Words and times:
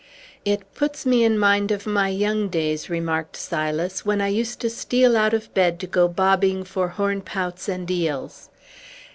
"It 0.45 0.73
puts 0.73 1.05
me 1.05 1.23
in 1.23 1.37
mind 1.37 1.69
of 1.69 1.85
my 1.85 2.09
young 2.09 2.49
days," 2.49 2.89
remarked 2.89 3.37
Silas, 3.37 4.03
"when 4.03 4.19
I 4.19 4.29
used 4.29 4.59
to 4.61 4.67
steal 4.71 5.15
out 5.15 5.35
of 5.35 5.53
bed 5.53 5.79
to 5.81 5.85
go 5.85 6.07
bobbing 6.07 6.63
for 6.63 6.87
hornpouts 6.97 7.69
and 7.69 7.85
eels. 7.91 8.49